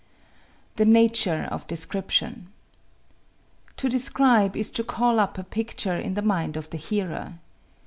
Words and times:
The 0.77 0.85
Nature 0.85 1.47
of 1.51 1.67
Description 1.67 2.47
To 3.77 3.87
describe 3.87 4.57
is 4.57 4.71
to 4.71 4.83
call 4.83 5.19
up 5.19 5.37
a 5.37 5.43
picture 5.43 5.95
in 5.95 6.15
the 6.15 6.23
mind 6.23 6.57
of 6.57 6.71
the 6.71 6.77
hearer. 6.77 7.33